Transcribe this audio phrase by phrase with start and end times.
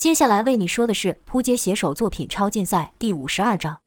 [0.00, 3.80] 接下来为你说的是扑街写手作品超竞赛第五十二章。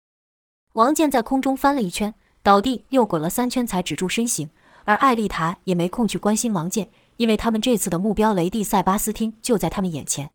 [0.74, 4.52] 王健在空中翻了一圈，倒地又滚了三圈才止住身形，
[4.84, 10.30] 而艾丽塔也没空去关心王健，因为他们这次的目标雷帝塞巴斯汀就在他们眼前。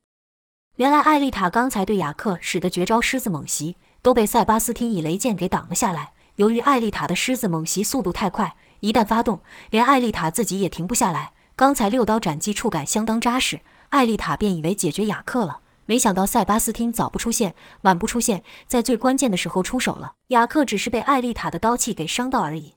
[0.79, 6.11] 原来艾丽塔刚才对雅克使的绝招狮子猛袭都被塞巴斯汀以雷剑给挡了下来。
[6.35, 9.39] 由于艾丽塔的狮子猛袭速度太快，一旦发动，
[9.71, 11.35] 连艾丽塔自己也停不下来。
[11.55, 13.61] 刚才六刀斩击触感相当扎实，
[13.91, 15.61] 艾丽塔便以为解决雅克了。
[15.89, 20.17] 没想到塞巴斯汀早不出现，晚不出现，在最关键的时候出手了。
[20.26, 22.75] 雅克只是被艾丽塔的刀气给伤到而已。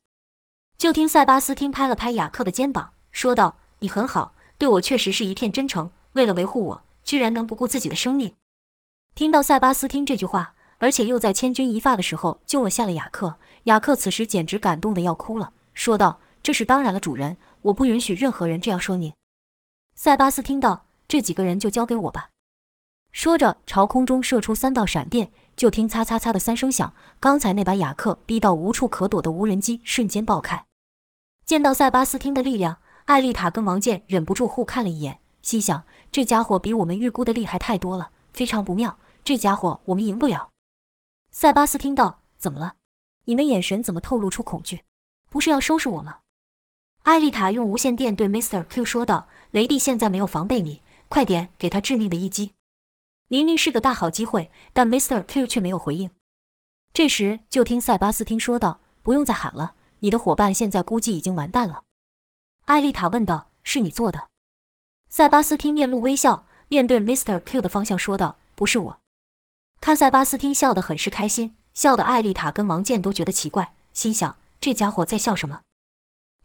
[0.78, 5.92] 就听塞巴斯汀拍了拍雅克的肩膀，说道：“你很好，对我确实是一片真诚。
[6.14, 8.34] 为了维护我，居然能不顾自己的生命。”
[9.14, 19.14] 听到塞巴斯汀这句话，而且又在千钧一发的时候救了下了雅克，雅克此时简直感动的要哭了，说道：“这是当然了，主人。”我不允许任何人这样说你。
[19.96, 22.30] 塞巴斯听到这几个人就交给我吧。
[23.12, 30.66] 说着，朝空中射出三道闪电，就听“擦擦擦”的三声响，刚才那把雅克逼到无处可躲的无人机瞬间爆开。
[31.46, 38.98] 见到塞巴斯汀的力量，艾丽塔跟王健忍不住互看了一眼，心想：这家伙比我们预估的厉害太多了，非常不妙。
[39.24, 40.50] 这家伙我们赢不了。
[41.32, 42.76] 塞巴斯听到：“怎么了？
[43.26, 44.84] 你们眼神怎么透露出恐惧？
[45.30, 46.20] 不是要收拾我吗？”
[47.04, 48.64] 艾丽塔用无线电对 Mr.
[48.64, 52.54] Q 说道：“雷帝现在没有防备你，快点给他致命的一击！”
[53.32, 55.24] 明明是个大好机会，但 Mr.
[55.24, 56.10] Q 却没有回应。
[56.92, 61.84] 这时，就听塞巴斯汀说道：“不用再喊了，你的伙伴现在估计已经完蛋了。”
[62.68, 64.28] 艾丽塔问道：“是你做的？”
[65.08, 67.40] 塞巴斯汀面露微笑，面对 Mr.
[67.40, 69.00] Q 的方向说道：“不是我。”
[69.80, 75.62] 看塞巴斯汀笑得很是开心，笑得艾丽塔跟王健都觉得奇怪，心想：这家伙在笑什么？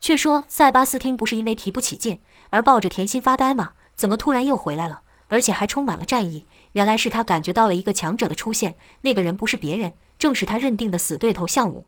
[0.01, 2.21] 却说塞巴斯汀不是因为提不起劲
[2.51, 3.73] 而抱着甜心发呆吗？
[3.97, 6.47] 怎么突然又回来了，而且还充满了战意？
[6.77, 11.87] 原来是他感觉到了一个强者的出现，那个人不是别人，正是他认定的死对头项武。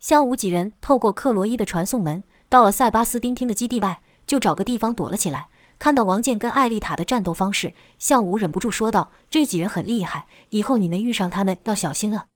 [0.00, 5.48] 项武几人透过克罗伊的传送门到了塞巴斯汀厅的基地外，就找个地方躲了起来。
[5.78, 12.28] 看到王健跟艾丽塔的战斗方式，项武忍不住说道：“这几人很厉害，以后你们遇上他们要小心了。”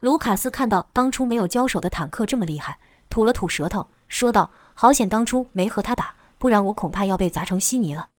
[0.00, 3.88] 卢卡斯看到当初没有交手的坦克这么厉害，吐了吐舌头。
[4.06, 8.10] 说道：“好险，当初没和他打，不然我恐怕要被砸成稀泥了。”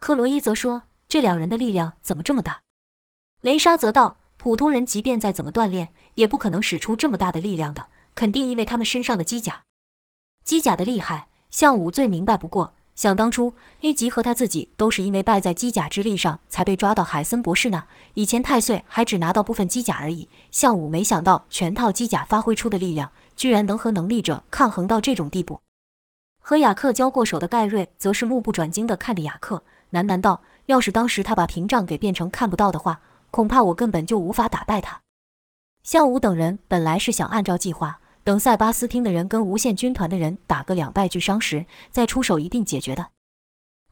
[0.00, 2.62] 克罗伊则说：“这两人的力量怎么这么大？”
[3.42, 9.64] 雷莎则道：“普通人即便再怎么锻炼，也不可能使出这么大的力量的，肯定因为他们身上的机甲。
[10.44, 12.72] 机甲的厉害，项武最明白不过。
[12.94, 17.86] 想当初，A 级和他自己都是因为败在机甲之力上，才被抓到海森博士那。
[18.14, 25.62] 以前太岁还只拿到部分机甲而已，项武没想到全套机甲发挥出的力量。”居然能和能力者抗衡到这种地步。
[26.42, 33.00] 和雅克交过手的盖瑞则是目不转睛地看着雅克，喃喃道：“要是当时他把屏障给变成看不到的话，
[33.30, 35.00] 恐怕我根本就无法打败他。”
[35.82, 43.08] 向武等人本来是想按照计划，等塞巴斯汀的人跟无限军团的人打个两败俱伤时，再出手一定解决的。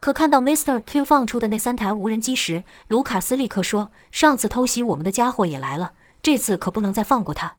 [0.01, 0.81] 可看到 Mr.
[0.87, 7.56] Q 放出的那三台无人机时，卢卡斯立刻说：“上次偷袭我们的家伙也来了，这次可不能再放过他。”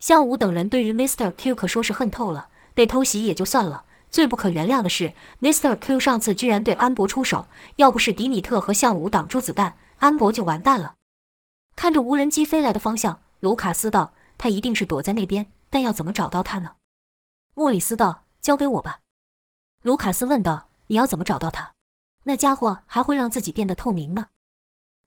[0.00, 1.32] 向武等人对于 Mr.
[1.36, 5.76] Q 可说是恨透了，被偷袭也就算了，最不可原谅的是 Mr.
[5.76, 10.96] Q 上次居然对安博出手，要不是迪米特和向武挡住子弹，安博就完蛋了。
[11.76, 16.72] 看着无人机飞来的方向，卢卡斯道：“他一定是躲在那边，但要怎么找到他呢？”
[17.54, 19.00] 莫里斯道：“交给我吧。”
[19.82, 21.74] 卢卡斯问道：“你要怎么找到他？
[22.24, 24.26] 那家伙还会让自己变得透明吗？”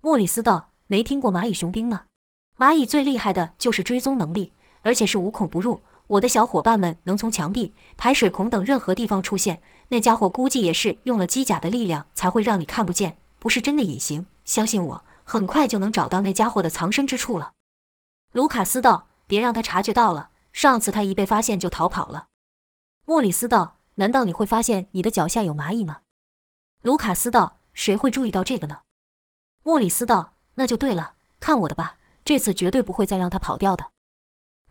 [0.01, 2.05] 莫里斯道：“没听过蚂蚁雄兵吗？
[2.57, 4.53] 蚂蚁最厉害的就是追踪能力。”
[4.83, 5.81] 而且是无孔不入，
[6.13, 9.61] 我的小伙伴们能从墙壁、排水孔等任何地方出现。
[9.87, 14.27] 那家伙估计也是用了机甲的力量，才会让你看不见，不是真的隐形。
[14.45, 17.53] 相信我，很快就能找到那家伙的藏身之处了。
[18.31, 22.27] 卢卡斯道：“别让他察觉到了，上次他一被发现就逃跑了。”
[23.05, 26.01] 莫里斯道：“难道你会发现你的脚下有蚂蚁吗？”
[26.83, 28.81] 卢卡斯道：“谁会注意到这个呢？”
[29.63, 33.87] 莫里斯道：“那就对了，看我的吧，这次绝对不会再让他跑掉的。”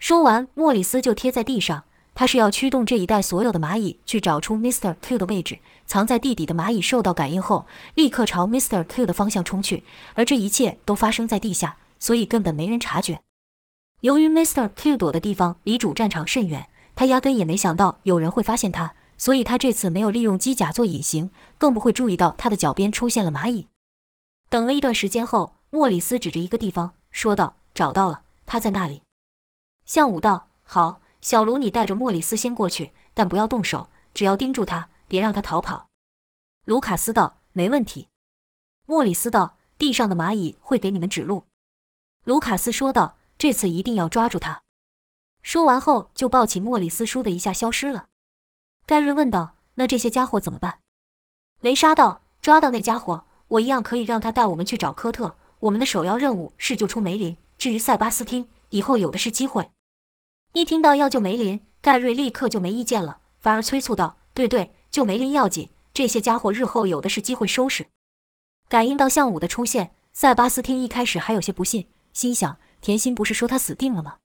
[0.02, 1.84] 说完，莫里斯就贴在地上。
[2.12, 4.96] 他是要驱动这一带所有的蚂蚁去找出 Mr.
[5.00, 5.60] Q 的位置。
[5.87, 8.82] 藏在地底的蚂蚁受到感应后，立刻朝 Mr.
[8.82, 9.84] Q 的方向冲去。
[10.14, 13.20] 而这一切都发生在地下，所以根本没人察觉。
[14.00, 14.70] 由于 Mr.
[14.75, 23.69] Q 躲的地方离主战场甚远，他压根也没想到有人会发现他，所以他这次没有利用机甲做隐形，更不会注意到他的脚边出现了蚂蚁。
[24.50, 29.02] 等了一段时间后，莫里斯指着一个地方说道：“找到了，他在那里。”
[29.84, 35.88] 向武道：“好，小卢，你带着莫里斯先过去，但不要动手，只要盯住他，别让他逃跑。”
[36.64, 38.08] 卢卡斯道：“没问题。”
[38.87, 41.44] 莫里斯道：“地上的蚂蚁会给你们指路。”
[42.25, 44.62] 卢卡斯说道：“这次一定要抓住他。”
[45.43, 48.06] 说完后，就抱起莫里斯，倏的一下消失了。
[48.87, 50.79] 盖瑞问道：“那这些家伙怎么办？”
[51.61, 55.37] 雷莎道：“抓到那家伙，我一样可以让他带我们去找科特。
[55.61, 57.37] 我们的首要任务是救出梅林。
[57.58, 59.70] 至于塞巴斯汀，以后有的是机会。”
[60.52, 67.86] 一听到要救梅林，盖瑞立刻就没意见了，反而催促道：“对对，救梅林要紧，这些家伙日后有的是机会收拾。”
[68.69, 74.19] 感应到向武的出现，塞巴斯汀一开始还有些不信，心想：甜心不是说他死定了吗？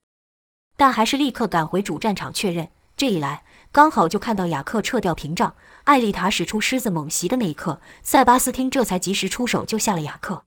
[0.76, 2.70] 但还是立刻赶回主战场确认。
[2.96, 10.46] 这一来，刚好就看到雅克撤掉屏障，艾丽塔使出狮子猛袭的那一刻，塞巴斯汀这才及时出手救下了雅克。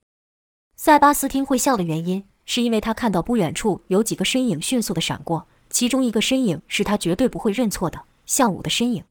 [0.76, 9.04] 塞巴斯汀会笑的原因，是因为他看到不远处有几个身影迅速的闪过，其中一个身影是他绝对不会认错的向武的身影。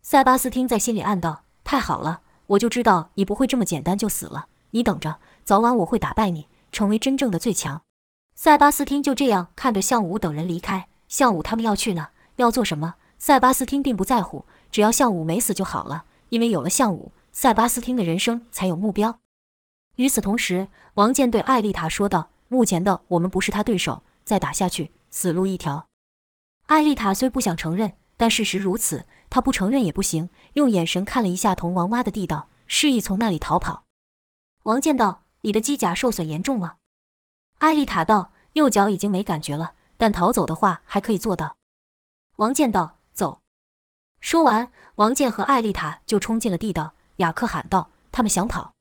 [0.00, 4.46] 塞巴斯汀在心里暗道：太好了，我就知道你不会这么简单就死了。
[4.70, 7.82] 你等着，早晚我会打败你，成为真正的最强。
[8.34, 10.88] 塞巴斯汀就这样看着向武等人离开。
[11.06, 12.94] 向武他们要去呢，要做什么？
[13.18, 16.04] 塞巴斯汀并不在乎，只要向武没死就好了。
[16.30, 19.18] 因为有了向武，塞巴斯汀的人生才有目标。
[19.96, 25.86] 与此同时，王健对艾丽塔说道：“目前的我们不是他对手，再打下去，死路一条。”
[26.66, 30.30] 艾丽塔虽不想承认，但事实如此，她不承认也不行。
[30.54, 33.84] 用眼神看了一下铜王挖的地道，示意从那里逃跑。
[34.62, 36.76] 王健道：“你的机甲受损严重吗？”
[37.58, 41.56] 艾丽塔道：“右脚已经没感觉了，但逃走的话还可以做到。”
[42.36, 43.40] 王健道：“走。”
[44.20, 46.94] 说完，王健和艾丽塔就冲进了地道。
[47.16, 48.72] 雅克喊道：“他们想跑！”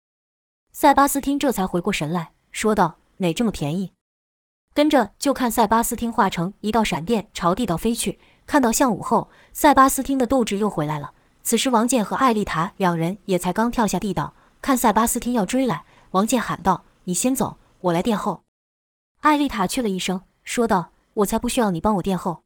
[0.72, 3.92] 塞巴斯汀这才回过神来说道：“哪这么便宜？”
[4.76, 8.20] 跟着就看塞巴斯汀化成一道闪电朝地道飞去。
[8.46, 11.14] 看到向武后，塞巴斯汀的斗志又回来了。
[11.44, 18.44] 此时，王健和艾丽塔两人也才刚跳下地道，看塞巴斯汀要追来，王健喊道：“你先走，我来殿后。”
[19.22, 22.44] 艾丽塔去了一声，说道：“我才不需要你帮我殿后。”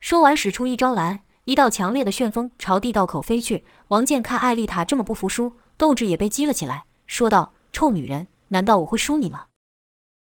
[0.00, 3.64] 说完，使出一招蓝，一道强烈的旋风朝地道口飞去。
[3.88, 9.46] 王健看艾丽塔这么不服输，斗志也被激了起来，说道：“臭女人，难道我会输你吗？”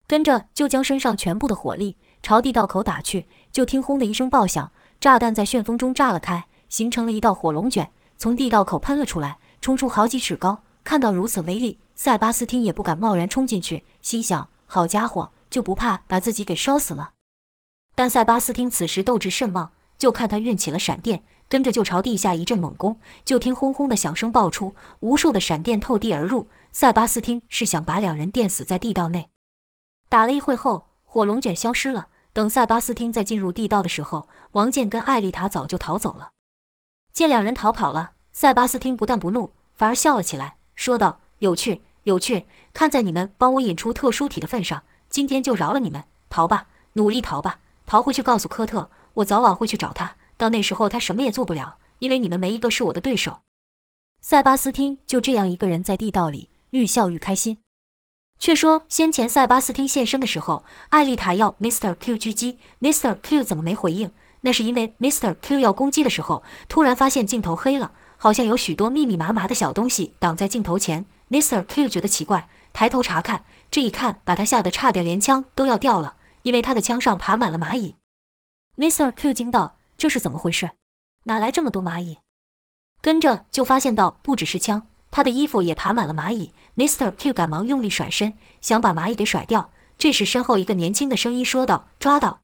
[0.10, 3.28] 跟着就将身上全部的火力朝地道口打去。
[3.52, 10.64] 就听轰的一声爆响，炸弹在旋风中炸了开，形成了一道火龙卷，从地道口喷了出来，冲出好几尺高。
[10.84, 17.12] 看到如此威力，塞巴斯汀也不敢贸然冲进去，心想：“好家伙！”就不怕把自己给烧死了？
[17.94, 23.00] 但塞巴斯汀此时斗志甚旺，就看他运起了闪电，跟着就朝地下一阵猛攻。
[23.24, 26.48] 就听轰轰的响声爆出，无数的闪电透地而入。
[26.72, 29.30] 塞巴斯汀是想把两人电死在地道内。
[30.10, 32.08] 打了一会后，火龙卷消失了。
[32.34, 36.32] 等塞巴斯汀再进入地道的时候，王健跟艾丽塔早就逃走了。
[37.14, 42.48] 见两人逃跑了，塞巴斯汀不但不怒，反而笑了起来，说道：“有趣，有趣！
[42.74, 50.16] 看在你们帮我引出特殊体的份上。”今天就饶了你们，逃吧，努力逃吧，逃回去告诉科特，我早晚会去找他。
[50.38, 53.40] 到那时候，他什么也做不了，因为你们没一个是我的对手。
[54.22, 57.58] 塞巴斯汀就这样一个人在地道里，愈笑愈开心。
[58.40, 61.94] 却说先前塞巴斯汀现身的时候，艾丽塔要 Mr.
[61.96, 63.16] Q 狙击，Mr.
[63.22, 64.12] Q 怎么没回应？
[64.42, 65.36] 那是因为 Mr.
[65.42, 71.06] Q 要攻击的时候，突然发现镜头黑了，好像有许多密密麻麻的小东西挡在镜头前。
[71.30, 71.64] Mr.
[71.64, 72.48] Q 觉得奇怪。
[72.72, 77.96] 抬头查看，这一看把他吓得差点连枪都要掉了，因为他的枪上爬满了蚂蚁。
[78.78, 79.12] Mr.
[79.12, 80.70] Q 惊道：“这是怎么回事？
[81.24, 82.20] 哪来这么多蚂蚁？”
[83.02, 86.54] 跟着就发现到，不只是枪，他的衣服也爬满了蚂蚁。
[86.76, 87.12] Mr.
[87.12, 89.72] Q 赶忙用力甩身，想把蚂蚁给甩掉。
[89.98, 92.42] 这时身后一个年轻的声音说道：“抓到！”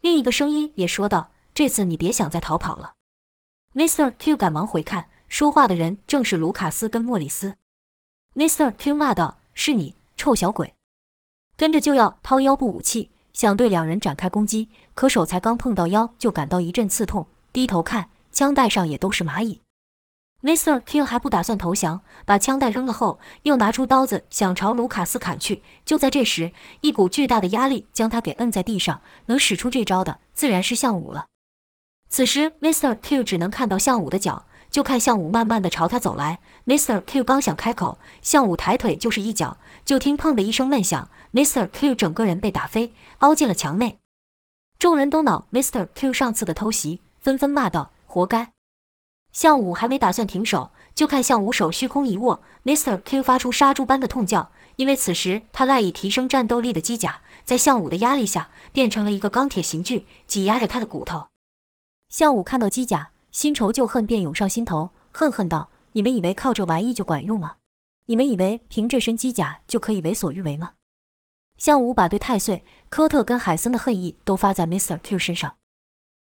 [0.00, 2.94] 另一个声音也说道：“这次你别想再逃跑了。
[3.74, 4.12] ”Mr.
[4.18, 7.56] Q 赶忙回看，说话的人正是卢卡斯跟莫里斯。
[8.34, 8.72] Mr.
[8.76, 9.38] Q 骂道。
[9.54, 10.74] 是你，臭小鬼！
[11.58, 17.26] 跟着就要掏腰部武器，想对两人展开攻击，可手才刚碰到腰，就感到一阵刺痛。
[17.52, 19.60] 低头看，枪袋上也都是蚂蚁。
[20.42, 20.80] Mr.
[20.84, 25.62] Q 还不打算投降，把枪袋扔了后，又拿出刀子想朝卢卡斯砍去。
[25.84, 29.00] 就在这时，一股巨大的压力将他给摁在地上。
[29.26, 31.26] 能使出这招的，自然是向武了。
[32.08, 32.98] 此时，Mr.
[33.00, 34.46] Q 只能看到向武的脚。
[34.68, 37.02] 就看向武慢慢的朝他走来，Mr.
[37.02, 41.68] Q 刚想开口，向武抬腿就是一脚，就听砰的一声闷响，Mr.
[41.70, 43.98] Q 整个人被打飞，凹进了墙内。
[44.78, 45.88] 众人都恼 Mr.
[45.94, 48.51] Q 上次的偷袭，纷纷骂道：“活该！”
[49.32, 52.98] 向武还没打算停手，就看向武手虚空一握，Mr.
[52.98, 61.28] Q 发出杀猪般的痛叫，因为此时他赖以提升战斗力的机甲，在向武的压力下变成了一个钢铁刑具，挤压着他的骨头。
[62.08, 63.10] 向武看到机甲。
[63.32, 67.54] 新仇旧恨便涌上心头，恨恨道：“你们以为靠这玩意就管用吗？
[68.04, 70.72] 你们以为凭这身机甲就可以为所欲为吗？
[71.56, 74.98] 向武把对太岁、科特跟海森的恨意都发在 Mr.
[75.02, 75.54] Q 身上。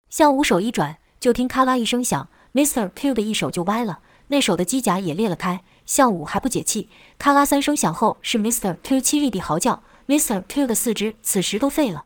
[0.09, 2.89] 向武手一转，就听咔啦一声响，Mr.
[2.95, 5.63] Q 的一手就歪了，那手的机甲也裂了开。
[5.85, 8.77] 向武还不解气，咔啦三声响后，是 Mr.
[8.81, 10.41] Q 凄厉地嚎叫，Mr.
[10.47, 12.05] Q 的四肢此时都废了。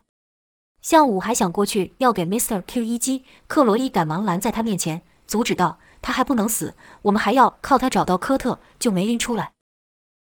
[0.82, 2.62] 向武还想过去要给 Mr.
[2.66, 9.52] Q 一击，克罗伊赶忙拦在他面前，阻止道：“他还不能死，我们还要靠他找到科特，救梅林出来。”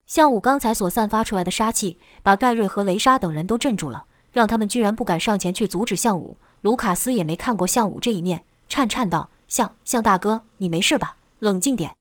[0.06, 6.36] 向武刚才所散发出来的杀气，把盖瑞和雷莎等人都镇住了，让他们居然不敢上前去阻止向武。
[6.60, 11.16] 卢卡斯也没看过向武这一面，颤颤道：“向向大哥，你没事吧？
[11.40, 11.94] 冷静点。”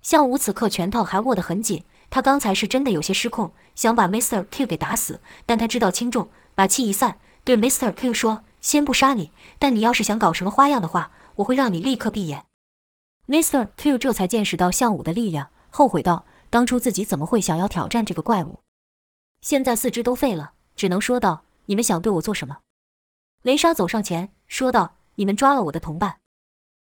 [0.00, 4.46] 向武此刻拳头还握得很紧，他刚才是真的有些失控，想把 Mr.
[4.48, 7.92] Q 给打死，但他知道轻重，把气一散，对 Mr.
[7.92, 12.46] Q 说：“先不杀你，但你要是想搞什么花样的话，我会让你立刻闭眼。
[13.26, 13.70] ”Mr.
[13.76, 16.24] Q 这才见识到向武的力量，后悔道。
[16.50, 18.60] 当初自己怎么会想要挑战这个怪物？
[19.42, 22.58] 现在四肢都废了，只能说道：“你们想对我做什么？”
[23.42, 26.20] 雷莎走上前说道：“你们抓了我的同伴。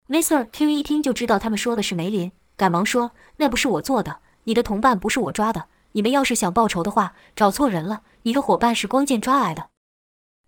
[0.10, 0.48] ”Mr.
[0.52, 5.68] Q 一听就知道他们说的是梅林，赶忙说：“那不是我做的，你的同伴不是我抓的。
[5.92, 8.04] 你们要是想报仇的话，找错人了。
[8.24, 9.70] 你的伙伴是光剑抓来的。”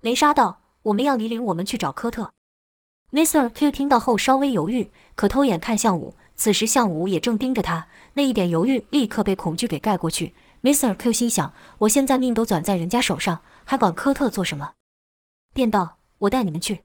[0.01, 2.31] 雷莎道：“我们要你领我们去找科特。
[3.11, 3.49] ”Mr.
[3.49, 6.15] Q 听到后稍微犹豫，可偷眼看向武。
[6.35, 10.33] 此时向武也正盯着他，那一点犹豫立刻被恐惧给盖过去。
[10.61, 10.95] Mr.
[10.95, 14.73] Q 心想：我现在命都攥在人家手上，还管科特做什么？
[15.53, 16.83] 便道：“我带你们去。”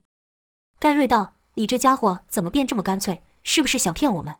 [0.77, 3.21] 盖瑞道：“你这家伙怎么变这么干脆？
[3.43, 4.35] 是不是想骗我们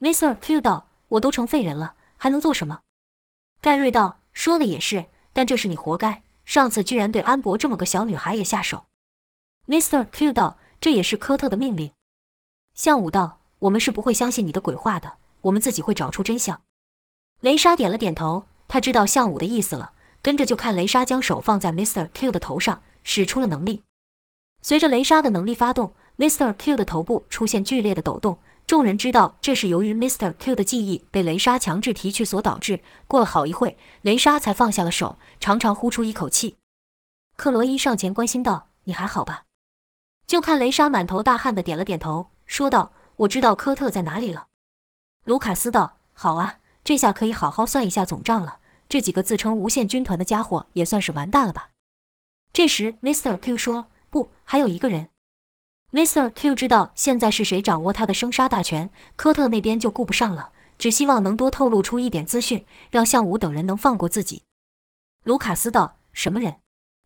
[0.00, 0.36] ？”Mr.
[0.40, 2.80] Q 道：“我都成废人了，还能做什么？”
[3.60, 8.86] 盖瑞道：“说的也是，但这是你活该，上次居然对安博这么个小女孩也下手。
[9.66, 10.06] ”Mr.
[10.10, 11.92] Q 道：“这也是科特的命令。”
[12.74, 13.40] 向武道。
[13.60, 16.60] 我们是不会相信你的鬼话的，我们自己会找出真相。
[17.40, 22.10] 雷莎点了点头，他知道向武的意思了，跟着就看雷莎将手放在 Mr.
[22.12, 23.82] Q 的头上，使出了能力。
[24.60, 26.52] 随着雷莎的能力发动，Mr.
[26.54, 28.38] Q 的头部出现剧烈的抖动。
[28.66, 30.32] 众人知道这是由于 Mr.
[30.38, 32.80] Q 的记忆被雷莎强制提取所导致。
[33.06, 36.56] 过了好一会，雷莎才放下了手，长长呼出一口气。
[37.36, 39.44] 克罗伊上前关心道：“你还好吧？”
[40.26, 42.92] 就看雷莎满头大汗的点了点头，说道。
[43.20, 44.48] 我知道科特在哪里了，
[45.24, 48.58] 卢卡斯道：“好啊，这下可以好好算一下总账了。
[48.90, 51.70] 这几个自称无限军团的家伙也算是完蛋了吧？”
[52.52, 53.38] 这时，Mr.
[53.38, 55.08] Q 说：“不，还有一个人。
[55.96, 56.28] ”Mr.
[56.28, 64.42] Q 知道现在是谁掌握他的生杀大权，科特那边就顾不上了，只希望能多透露出一点资讯，让向武等人能放过自己。
[65.24, 66.56] 卢卡斯道：“什么人？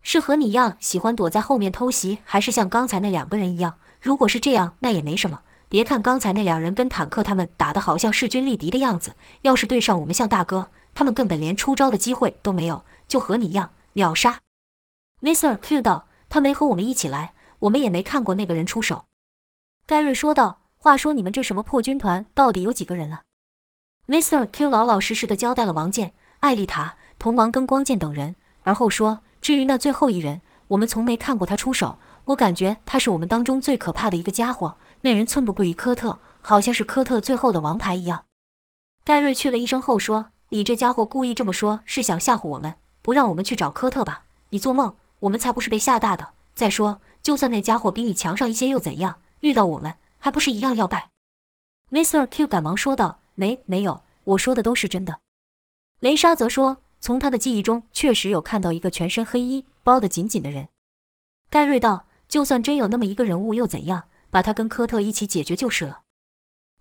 [0.03, 3.77] 是和你一样喜欢躲在后面偷袭，还是像刚才那两个人一样？
[4.01, 14.41] 如果是这样，那也没什么。”别看刚才那两人跟坦克他们打得好像势均力敌的样子，要是对上我们向大哥，他们根本连出招的机会都没有，就和你一样秒杀。
[15.23, 15.57] Mr.
[15.59, 19.07] Q 道：“他没和我们一起来，我们也没看过那个人出手。”
[19.87, 23.23] 盖瑞说道：“话说你们这什么破军团，到底有几个人了
[24.09, 24.47] ？”Mr.
[24.53, 38.27] Q 老老实实的交代了王健、艾丽塔、童王跟光剑等人，而后说：“至于那最后一人，我们从没看过他出手，我感觉他是我们当中最可怕的一个家伙。”那人寸步不离科特，好像是科特最后的王牌一样。
[39.03, 44.25] 盖瑞去了一声后说：“你这家伙故意这么说，是想吓唬我们，不让我们去找科特吧？
[44.51, 44.95] 你做梦！
[45.21, 46.29] 我们才不是被吓大的。
[46.55, 49.21] 再说，就算那家伙比你强上一些又怎样？
[49.41, 51.11] 遇到我们还不是一样要败
[51.91, 52.27] ？”Mr.
[52.27, 55.21] Q 赶忙说道：“没，没有，我说的都是真的。”
[56.01, 60.69] 雷莎则说：“从他的记忆中，确实有看到一个全身黑衣、包得紧紧的人。”
[61.51, 66.03] 盖瑞道：“就算真有那么一个人物，又怎样？”把他跟科特一起解决就是了。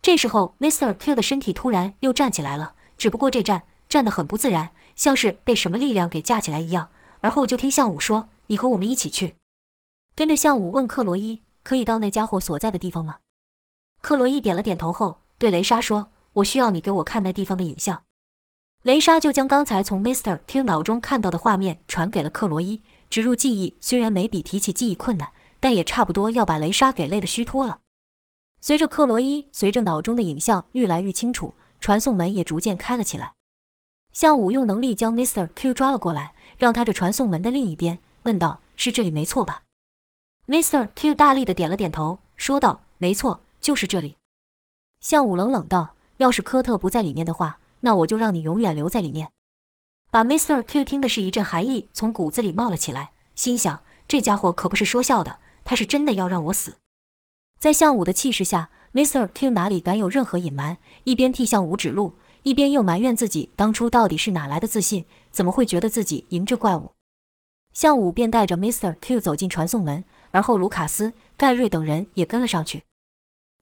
[0.03, 0.93] 这时候，Mr.
[0.93, 6.89] Q 的身体突然又站起来了，只不过这站站得很不自然，像是被什么力量给架起来一样。
[7.21, 9.35] 而后就听向武说：“你和我们一起去。”
[10.19, 13.19] 跟着向武问克罗伊：“可以到那家伙所在的地方吗？”
[14.03, 18.03] 克罗伊点了点头后，对雷莎说：“我需要你给我看那地方的影像。”
[18.83, 20.41] 雷莎就将刚才从 Mr.
[20.45, 25.29] Q 脑中看到的画面传给了克罗伊，植入记忆虽然没比提起记忆困难。
[25.61, 27.79] 但也差不多要把雷莎给累得虚脱了。
[28.59, 33.35] 随着克罗伊随着脑中的影像愈来愈清楚，传送门也逐渐开了起来。
[34.11, 35.47] 向武用能力将 Mr.
[35.55, 39.63] Q 抓了过来，让他这传送门的另一边，问道：“是这里没错吧
[40.49, 40.89] ？”Mr.
[40.95, 44.17] Q 大力的点了点头，说道：“没错，就是这里。”
[44.99, 49.29] 向武冷冷道：“要是科特不在里面的话，那我就让你永远留在里面。”
[50.09, 50.63] 把 Mr.
[50.63, 55.37] Q 听的是一阵寒意从骨子里冒了起来，心想：这家伙可不是说笑的。
[55.63, 56.77] 他是真的要让我死，
[57.59, 59.27] 在向武的气势下，Mr.
[59.27, 60.79] Q 哪里敢有任何隐瞒？
[61.03, 66.93] 一边替向武指路，一边又埋怨自己当初到底是哪来的自信，怎么会觉得自己赢这怪物。
[67.71, 68.95] 向武便带着 Mr.
[68.99, 72.83] Q 走进传送门，而后卢卡斯、盖瑞等人也跟了上去。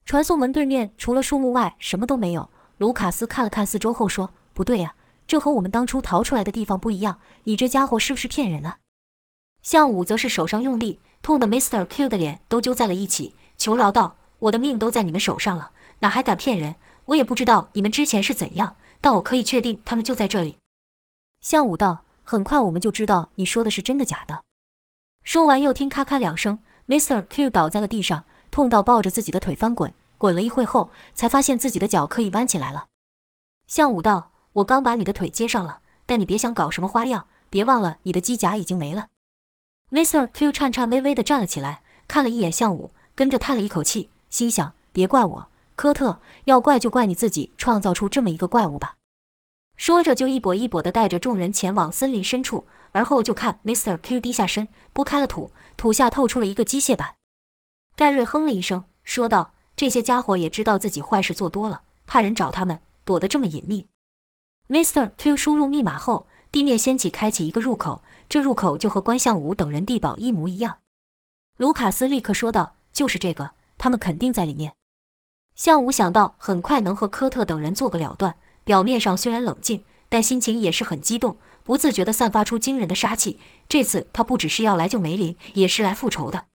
[0.04, 2.48] 传送门对面除了树木外什么都没有。
[2.78, 4.94] 卢卡斯看了看四周后说：“不对呀，
[5.26, 7.20] 这和我们当初逃出来的地方不一样。
[7.44, 8.78] 你这家伙是不是骗人啊？”
[9.62, 11.84] 向武则是手上用力，痛得 Mr.
[11.84, 16.76] Q 的脸都揪在了一起，求饶道：“我的命都在你们手上了，哪还敢骗人？
[17.06, 20.56] 我也不知道你们之前是怎样，但我可以确定他们就在这里。”
[21.42, 24.42] 向武道：“很快我们就知道你说的是真的假的。”
[25.28, 27.20] 说完，又听咔咔两声，Mr.
[27.28, 28.24] Q 倒在了地上。
[28.50, 32.86] 痛到抱着自己的腿翻滚，滚了一会后，才发现自己的脚可以弯起来了。
[33.66, 39.08] 向武道：“我刚把你的腿接上了，但你别想搞什么花样，别忘了你的机甲已经没了。”
[39.92, 40.30] Mr.
[40.32, 48.94] Q 颤颤巍巍地站了起来，看了一眼向武，跟着叹了一口气，心想：“别怪我，科特，要怪就怪你自己创造出这么一个怪物吧。”
[49.76, 53.96] 说着，就一跛一跛地带着众人前往森林深处，而后就看 Mr.
[53.98, 57.14] Q 低下身，拨开了土，土下透出了一个机械板。
[57.96, 63.86] 盖瑞哼了一声，说道：“这些家伙也知道自己坏事做多了，怕人找他们，躲得这么隐秘。”
[64.68, 65.12] Mr.
[65.16, 70.78] Q 输入密码后，地面掀起，开启一个入口，这入口就和关向武等人地堡一模一样。
[71.56, 74.74] 卢卡斯立刻说道：“就是这个，他们肯定在里面。”
[75.56, 81.36] 向武想到很快能和科特等人做个了断，表面上虽然冷静，但心情也是很激动，
[81.68, 83.38] 不自觉地散发出惊人的杀气。
[83.68, 86.46] 这次他不只是要来救梅林，也是来复仇的。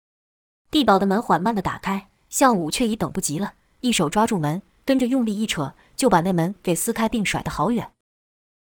[0.72, 7.92] 地堡的门缓慢地打开，向武却已等不及了，一手抓住门，跟着用力一扯，就把那门给撕开，并甩得好远。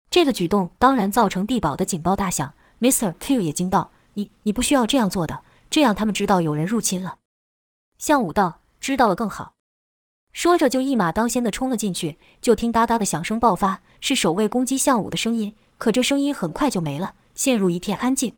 [0.10, 2.54] 这个举动当然造成地堡的警报大响。
[2.82, 3.14] Mr.
[3.18, 7.20] Q 也惊道：“你你不需要这样做的，这样他们知道有人入侵了。”
[7.98, 9.54] 向武道：“知道了更好。”
[10.34, 12.18] 说着就一马当先地冲了进去。
[12.42, 15.56] 就听哒哒的响声爆发，是守卫攻击向武的声音。
[15.82, 18.38] 可这声音很快就没了，陷入一片安静。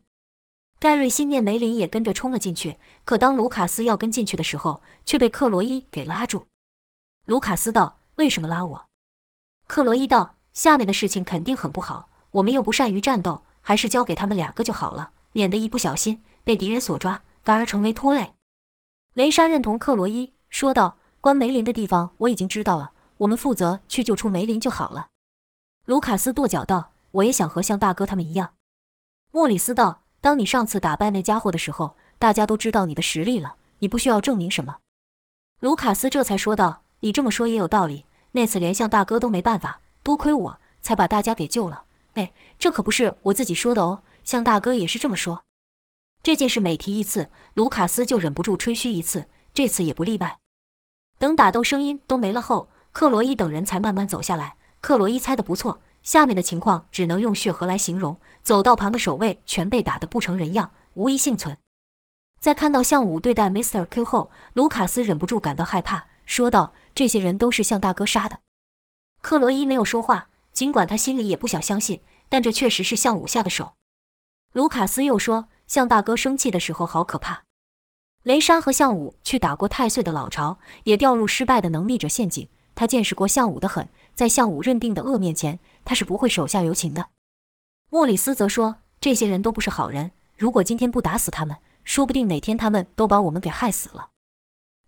[0.80, 6.46] 盖瑞心念梅林也跟着冲了进去，可当卢卡斯要跟进去的时候，却被克罗伊给拉住。
[7.26, 8.86] 卢卡斯道：“为什么拉我？”
[9.68, 18.32] 克罗伊道：“下面的事情肯定很不好，我们又不善于战斗，还是交给他们两个就好了，免得一不小心被敌人所抓，反而成为拖累。”
[19.12, 25.08] 雷莎认同克罗伊，说道：“关梅林的地方我已经知道了，我们负责去救出梅林就好了。”
[25.84, 28.54] 卢卡斯跺脚道：“我也想和像大哥他们一样。”
[29.32, 30.02] 莫里斯道。
[30.20, 34.78] 当你上次打败那家伙的时候，大家都知道你的实力了，你不需要证明什么。
[35.60, 38.06] 卢卡斯这才说道：“你这么说也有道理。
[38.32, 41.84] 那次连向大哥都没办法，多亏我才把大家给救了。
[42.14, 45.44] 哎，这可不是我自己说的哦，向大哥也是这么说。
[46.22, 50.38] 这件事每提一次，卢卡斯就忍不住吹嘘一次，这次也不例外。
[51.18, 54.56] 等打斗声音都没了后，克罗伊等人才慢慢走下来。
[54.80, 58.16] 克罗伊猜的不错。”下面的情况只能用血河来形容。
[58.44, 61.56] 走道旁的守卫全被打得不成人样，无一幸存。
[62.38, 63.86] 在看到向武对待 Mr.
[63.86, 68.40] Q 后，卢卡斯忍不住感到害怕，说道：“这些人都是向大哥杀的。”
[69.22, 73.72] 克罗伊没有说话，尽管他心里也不想相信，但这确实是向武下的手。
[74.52, 77.44] 卢卡斯又说：“向大哥生气的时候好可怕。”
[78.24, 82.46] 雷莎和向武去打过太岁的老巢，也掉入失败的能力者陷阱。
[82.74, 85.60] 他见识过向武的狠，在向武认定的恶面前。
[85.84, 87.06] 他是不会手下留情的。
[87.90, 94.10] 莫里斯则说：“这些人都不是好人，如果今天不打死他们，说不定哪天他们都把我们给害死了。”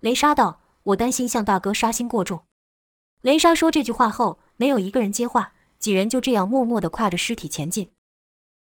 [0.00, 2.42] 雷莎道：“我担心向大哥杀心过重。”
[3.22, 7.90] 雷莎说这句话后，没有一个人接话，几人就这样默默地跨着尸体前进。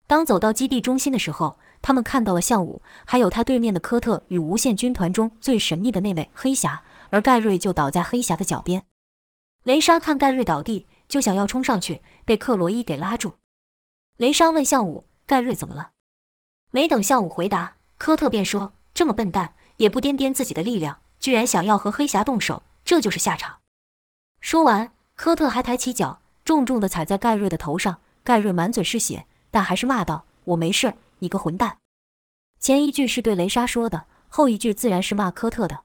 [0.07, 8.83] 当走到基地中心的时候，他们看到了向武，还有他对面的科特与无限军团中最神秘的那位黑侠，而盖瑞就倒在黑侠的脚边。
[9.63, 10.85] 雷莎看盖瑞倒地。
[11.13, 13.35] 就想要冲上去，被克罗伊给拉住。
[14.17, 15.91] 雷莎问向武：“盖瑞怎么了？”
[16.73, 23.59] 没等向武回答，科特便说：“这么笨蛋，也不掂掂自己的力量，居然想要和黑侠动手，这就是下场。”
[24.41, 27.99] 说完，科特还抬起脚，重重地踩在盖瑞的头上。
[28.23, 31.77] 盖瑞满嘴是血，但还是骂道：“我没事，你个混蛋！”
[32.59, 35.83] 前一句是对雷莎说的，后一句自然是骂科特的。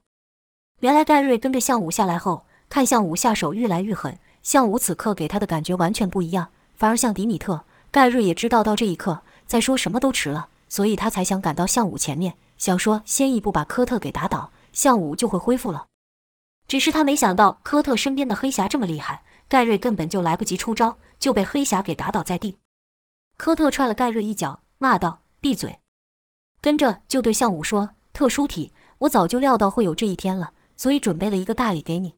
[0.79, 4.17] 原来盖瑞跟着向武下来后，看向武下手愈来愈狠。
[4.49, 7.65] 向武此刻给他的感觉完全不一样，反而像迪米特。
[7.91, 15.85] 盖瑞也知道到这一刻再说什么都迟了，所以他才想赶到向武前面，想说先一步把科特给打倒，向武就会恢复了。
[16.67, 22.57] 只是他没想到科特身边的黑侠这么厉害，盖瑞根本就来不及出招，就被黑侠给打倒在地。
[23.37, 25.77] 科特踹了盖瑞一脚，骂道：“闭嘴！”
[26.59, 32.15] 跟着就对向武说：“特殊体，我早就料到会有这一天了，所以准备了一个大礼给你。”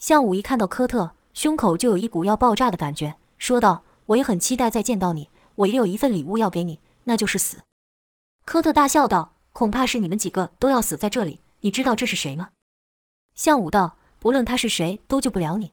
[0.00, 1.12] 向武一看到科特。
[1.34, 5.30] 胸口就有一股要爆炸的感觉，说道：“我也很期待再见到你。
[5.56, 7.58] 我也有一份礼物要给你，那就是死。”
[8.44, 11.40] 科特大笑道：“恐怕是你们几个都要死在这里。
[11.60, 12.50] 你知道这是谁吗？”
[13.34, 15.72] 向武道：“不论他是谁，都救不了你。”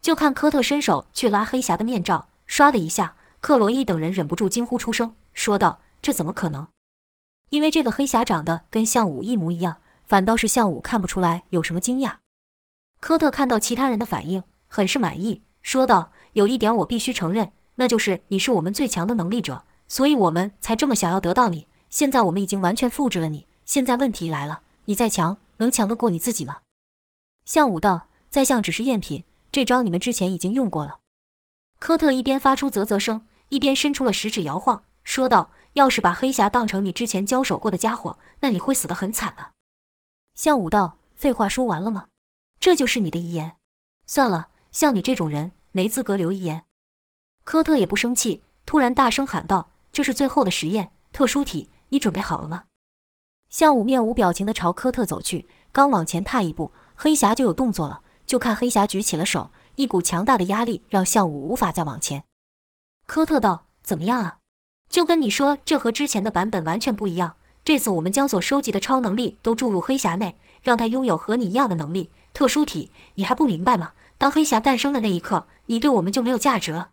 [0.00, 6.68] 就看科特伸手去拉黑侠的面罩，唰的一下，克罗伊等人忍不住惊呼出声，说道：“这怎么可能？
[7.50, 9.76] 因为这个黑侠长得跟向武一模一样。”
[10.10, 12.16] 反倒是向武看不出来有什么惊讶。
[12.98, 21.66] 科特看到其他人的反应，很是满意，说道：“有一点我必须承认，那就是你是我们最强的能力者，所以我们才这么想要得到你。
[21.90, 26.58] 现在我们已经完全复制了你，现在问题来了，你再强，能强得过你自己吗？”
[27.44, 31.00] 向武道：“在相只是赝品，这招你们之前已经用过了。”
[31.80, 39.52] 科特一边发出啧啧声，一边伸出了食指摇晃，说道：“要是把黑侠当成你之前交手过的家伙，那你会死得很惨的。”
[40.36, 42.06] 向武道，废话说完了吗？
[42.60, 43.56] 这就是你的遗言？
[44.06, 46.64] 算了，像你这种人没资格留遗言。
[47.44, 52.64] 科特也不生气，突然大声喊道：“这是最后的实验，特殊体，你准备好了吗？”
[53.50, 58.02] 向武面无表情地朝科特走去，刚往前踏一步，黑侠就有动作了。
[58.26, 62.22] 就看黑侠举起了手，一股强大的压力让向武无法再往前。
[63.06, 64.38] 科特道：“怎么样啊？
[64.88, 72.92] 就跟你说，这和之前的版本完全不一样。”这次我们将所收集的超能力都注入黑匣内，让他拥有和你一样的能力——特殊体。
[73.16, 73.92] 你还不明白吗？
[74.20, 76.90] 当黑侠诞生的那一刻，你对我们就没有价值了。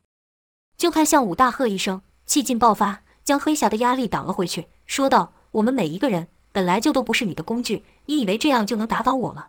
[0.78, 9.48] 就看向武大喝一声，气劲爆发，将黑侠的压力挡了回去，说道：“我们每一个人本来就都不是你的工具，你以为这样就能打倒我吗？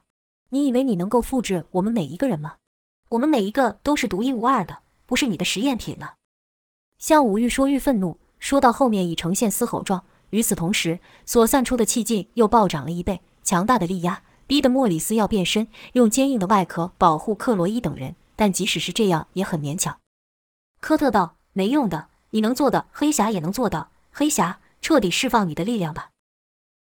[0.48, 2.56] 你以为你能够复制我们每一个人吗？
[3.10, 6.14] 我们每一个都是独一无二的，不是你的实验品呢。”
[6.98, 10.04] 向武愈说愈愤怒，说到后面已呈现嘶吼状。
[10.30, 18.16] 与此同时，所散出的气劲又暴涨了一倍，强大的力压逼得莫里斯要变身，用坚硬的外壳保护克罗伊等人。
[18.34, 19.98] 但即使是这样，也很勉强。
[20.80, 23.90] 科特道：“没用的，你能做的，黑侠也能做到。
[24.10, 26.10] 黑侠，彻底释放你的力量吧。”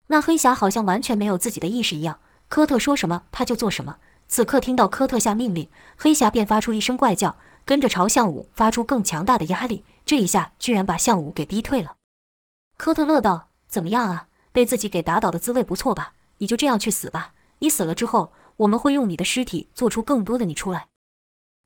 [0.07, 3.97] 那黑侠好像完全没有自己的意识一样，科特说什么他就做什么。
[4.27, 9.85] 此刻听到科特下命令，黑侠便发出一声怪叫，跟着朝向武发出更强大的压力。
[10.05, 11.95] 这一下居然把向武给逼退了。
[12.75, 14.27] 科特乐道：“怎么样啊？
[14.51, 16.13] 被自己给打倒的滋味不错吧？
[16.39, 17.33] 你就这样去死吧！
[17.63, 20.89] 你死了之后，我们会用你的尸体做出更多的你出来。”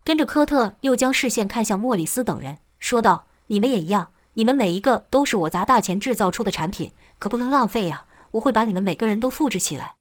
[0.06, 8.06] 跟着科特又将视线看向莫里斯等人，说道：“你们也一样，你们每一个都是我砸大钱制造出的产品，可不能浪费呀！
[8.32, 9.96] 我会把你们每个人都复制起来。”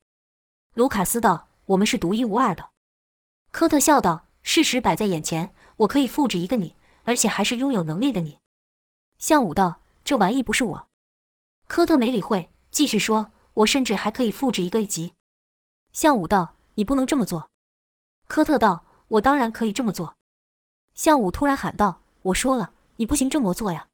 [0.74, 2.68] 卢卡斯道：“我们是独一无二的。”
[3.50, 8.38] 科特笑道：“事实摆在眼前，我可以复制一个你，而且还是拥有能力的你。”
[9.18, 10.88] 向武道：“这玩意不是我。”
[11.66, 15.14] 科特没理会，继续说：“我甚至还可以复制一个一级。”
[15.96, 17.48] 向武道：“你不能这么做。”
[18.28, 20.16] 科特道：“我当然可以这么做。”
[20.94, 23.86] 向武突然喊道：“我说了，你不行这么做呀！”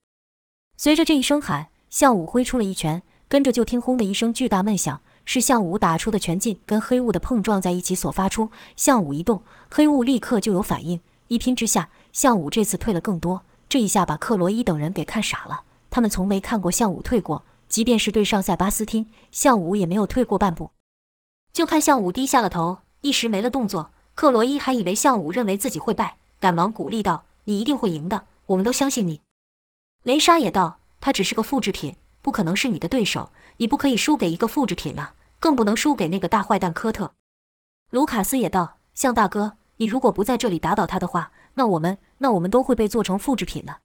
[0.76, 8.50] 随着这一声喊，向武挥出了一拳，跟着就听“轰”的一声巨大闷响，是向武打出的拳劲跟黑雾的碰撞在一起所发出。
[8.74, 13.44] 向武一动，黑雾立刻就有反应，一拼之下，向武这次退了更多。
[13.68, 17.44] 这一下把克罗伊等人给看傻了，他们从没看过向武退过。
[17.68, 20.72] 即便是对上塞巴斯汀，向武也没有退过半步。
[21.52, 23.90] 就看向武低下了头，一时没了动作。
[24.14, 29.20] 克罗伊还以为向武认为自己会败，赶忙鼓励道：“你一定会赢的，我们都相信你。”
[30.04, 33.30] 雷莎也道：“他只是个复制品，不可能是你的对手。
[33.58, 37.12] 你不可以输给一个复制品啊，更不能输给那个大坏蛋科特。”
[37.90, 43.80] 卢卡斯也道：“向大哥，你如果不在这里打倒他的话，那我们，那我们都会被做成复制品的。”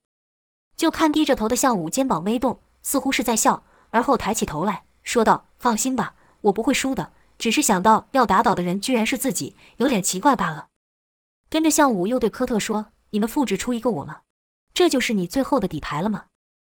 [0.77, 3.63] 就看低着头的向武肩膀微动，似乎是在笑。
[3.89, 7.11] 而后抬起头来说道：“放心吧，我不会输的。
[7.37, 10.67] 只是想到要打倒的人居然是自己，有点奇怪罢了。”
[11.49, 14.21] 跟着向武又对科特说：“你们复制出一个我吗？
[14.73, 16.25] 这就是你最后的底牌了吗？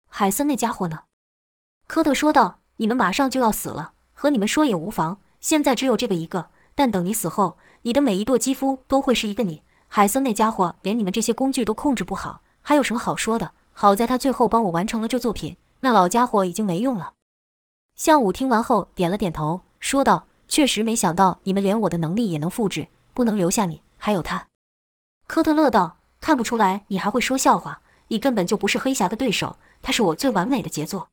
[0.07, 1.01] 海森那家伙呢？”
[1.87, 5.19] 科特说道：“你们马上就要死了，和你们说也无妨。
[5.39, 9.63] 现在只有这个一个，但等你死后，你的每一朵肌肤都会是一个你。
[9.87, 13.51] 海森那家伙连你们这些工具都控制不好，还有什么好说的？
[13.73, 17.13] 好在他最后帮我完成了这作品。”那老家伙已经没用了。
[17.95, 24.47] 向武听完后点了点头，说道：“确实没想到你们连我的能力也能复制，不能留下你，还有他。”
[25.27, 31.09] 科特乐道：“看不出来你还会说笑话，你根本就不是黑侠的对手，他是我最完美的杰作。”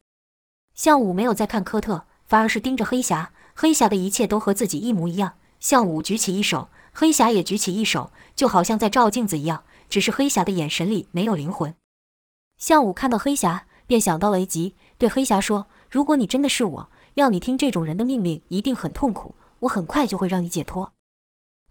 [0.75, 3.31] 向武没有再看科特，反而是盯着黑侠。
[3.55, 5.35] 黑侠的一切都和自己一模一样。
[5.61, 11.75] 向武举起一手，黑侠也举起一手，就好像在照镜子一样，只是黑侠的眼神里没有灵魂。
[12.57, 13.67] 向武看到黑侠。
[13.89, 19.35] 便想到了一集，对黑侠说：“如果你真的是我，要你听这种人的命令，一定很痛苦。
[19.61, 20.93] 我很快就会让你解脱。”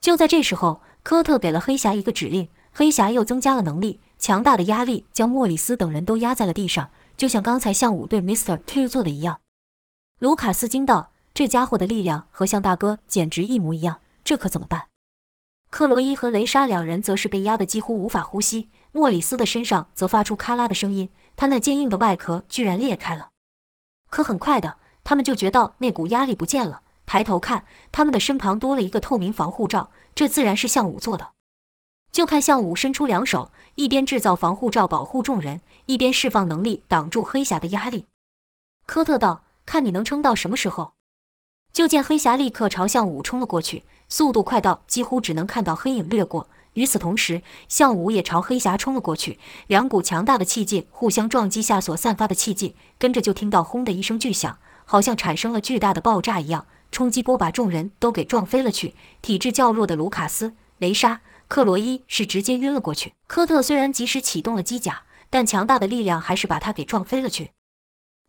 [0.02, 9.40] 就在这时候，科特给了黑侠一个指令，黑侠又增加了能力，强大的压力将莫里斯等人都压在了地上，就像刚才向武对 Mister Two 做的一样。
[10.20, 14.88] 卢卡斯惊道：“这家伙的力量和向大哥简直一模一样，这可怎么办？”
[15.72, 23.30] 克罗伊和雷莎两人则是被压得几乎无法呼吸，莫里斯的身上则发出咔啦的声音，他那坚硬的外壳居然裂开了。
[24.10, 26.82] 可很快的，他们就觉到那股压力不见了。
[27.06, 27.64] 抬头看，
[27.94, 31.30] 他们的身旁多了一个透明防护罩，这自然是向武做的。
[32.12, 38.08] 就看向武伸出两手，一边制造防护罩保护众人，一边释放能力挡住黑侠的压力。
[38.88, 40.94] 科特道：“看你能撑到什么时候？”
[41.72, 46.48] 就见黑侠立刻朝向武冲了过去，速度快到几乎只能看到黑影掠过。
[46.74, 49.40] 与此同时，向武也朝黑侠冲了过去。
[49.68, 56.66] 两股强大的气劲互相撞击下所散发的气劲，跟着就听到轰的一声巨响，好像产生了巨大的爆炸一样。
[56.92, 61.20] 冲击波把众人都给撞飞了去，体质较弱的卢卡斯、雷莎、
[61.50, 63.14] 克罗伊是直接晕了过去。
[63.28, 67.52] 科特虽然及时启动了机甲，但强大的力量还是把他给撞飞了去。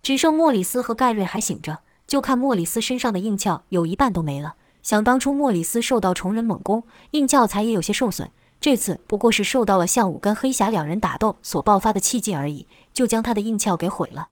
[0.03, 4.57] 只剩莫里斯和盖瑞还醒着，就看莫里斯身上的硬壳有一半都没了。
[4.83, 14.29] 想当初莫里斯受到虫人猛攻，硬壳才也有些受损，这次不过是受到了向武跟黑侠两人打斗所爆发的气劲而已，就将他的硬壳给毁了。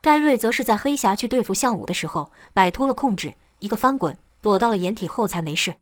[0.00, 3.34] 盖瑞则是在黑侠去对付向武的时候摆脱了控制。
[3.58, 5.74] 一个翻滚，躲到了掩体后才没事。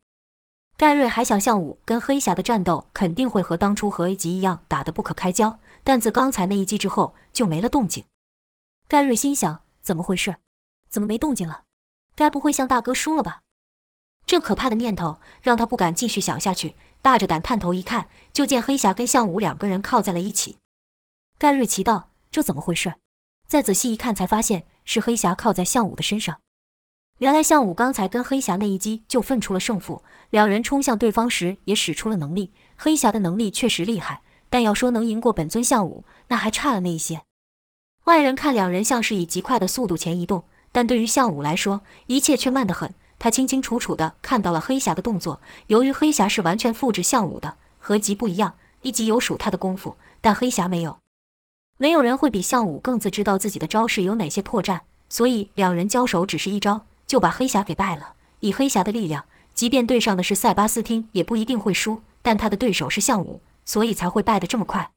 [0.78, 8.04] 盖瑞还想向武跟黑侠的战斗肯定会和当初和 A 级一样打得不可开交，但自刚才那一击之后就没了动静。
[8.88, 10.36] 盖瑞心想：怎么回事？
[10.88, 11.64] 怎么没动静了？
[12.14, 13.42] 该不会向大哥输了吧？
[14.24, 20.56] 这可怕的念头让他不敢继续想下去，大着胆探头一看，就见黑侠跟向武两个人靠在了一起。
[21.38, 22.94] 盖瑞奇道：这怎么回事？
[23.46, 26.38] 再仔细一看，才发现是黑侠靠在向武的身上。
[27.18, 32.52] 原来向武刚才跟黑侠那一击就分出了胜负，两人冲向对方时也使出了能力。
[32.76, 37.22] 黑侠的能力确实厉害，但要说能赢过本尊向武，那还差了那一些。
[38.04, 42.92] 外人看两人像是以极快的速度前移动，但对于向武来说，一切却慢得很。
[43.18, 50.98] 他清清楚楚地看到了黑侠的动作，由于黑侠是完全复制向武的，和级不一样，一级有属他的功夫，但黑侠没有。
[51.78, 56.86] 没有人会比项武更自知道自己的招式有哪些破绽，所以两人交手只是一招。
[57.06, 58.14] 就把黑侠给败了。
[58.40, 62.02] 以黑侠的力量，即便对上的是塞巴斯汀，也不一定会输。
[62.20, 64.90] 但他的对手是项武，所以才会败得这么快。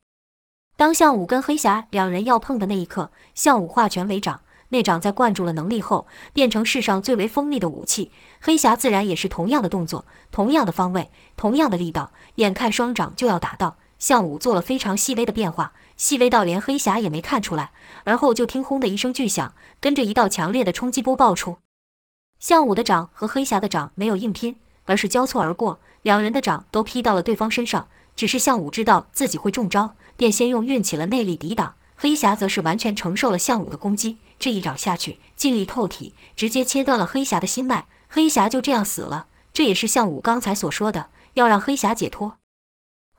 [0.75, 8.11] 当项武跟黑侠两人要碰的那一刻，项武化拳为掌，那掌在灌注了能力后，变成世上最为锋利的武器。
[8.41, 12.11] 黑侠自然也是同样的动作，同样的方位，同样的力道。
[12.35, 17.71] 眼看双掌就要打到，项武做了非常细微的变化，细微到连黑侠也没看出来。
[18.05, 21.57] 而后就听轰的一声巨响，跟着一道强烈的冲击波爆出。
[22.39, 27.89] 向武的掌和黑侠的掌没有硬拼，而是交错而过，两人的掌都劈到了对方身上。
[28.15, 31.75] 只是向武知道自己会中招，便先用运起了内力抵挡。
[31.95, 37.87] 黑侠则是完全承受了向武的攻击，这一掌下去，劲力透体，直接切断了黑侠的心脉。
[38.07, 39.27] 黑侠就这样死了。
[39.51, 42.37] 这也是向武刚才所说的，要让黑侠解脱。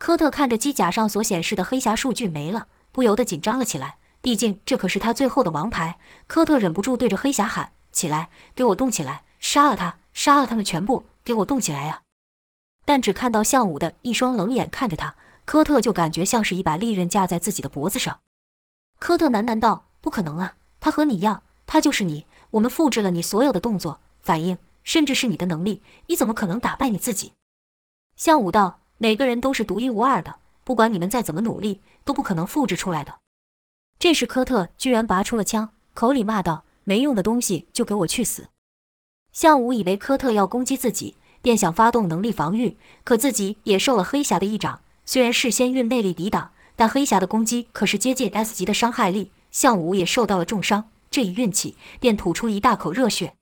[0.00, 3.98] 科特看着机甲上所显示的黑侠数据没了，不由得紧张了起来。
[4.22, 5.98] 毕竟这可是他最后的王牌。
[6.26, 7.72] 科特忍不住对着黑侠喊。
[7.92, 9.24] 起来，给我动起来！
[9.40, 11.04] 杀了他，杀了他们全部！
[11.22, 12.00] 给我动起来呀！
[12.86, 18.20] 但只看到向武的一双冷眼看着他，科特就感觉像是一把利刃架在自己的脖子上。
[18.98, 22.24] 科特喃喃道：“不可能啊，他和你一样，他就是你。
[22.52, 27.34] 我们复制了你所有的动作、反应，甚至是你的能力，你怎么可能打败你自己？”
[28.16, 33.14] 向武道：“每个人都是独一无二的，不管你们再怎么努力，都不可能复制出来的。”
[33.98, 36.64] 这时，科特居然拔出了枪，口里骂道。
[36.84, 38.48] 没用的东西，就给我去死！
[39.32, 44.82] 向武以为科特要攻击自己，便想发动能力防御，可自己也受了黑侠的一掌。
[45.06, 50.90] 虽然事先运内力抵挡，但黑侠的攻击可是接近 S 级的伤害力，向武也受到了重伤。
[51.10, 53.34] 这一运气，便吐出一大口热血。